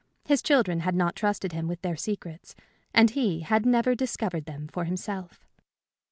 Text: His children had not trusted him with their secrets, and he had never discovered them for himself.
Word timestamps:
His 0.25 0.41
children 0.41 0.79
had 0.79 0.95
not 0.95 1.15
trusted 1.15 1.51
him 1.51 1.67
with 1.67 1.83
their 1.83 1.95
secrets, 1.95 2.55
and 2.91 3.11
he 3.11 3.41
had 3.41 3.67
never 3.67 3.93
discovered 3.93 4.45
them 4.45 4.67
for 4.67 4.85
himself. 4.85 5.45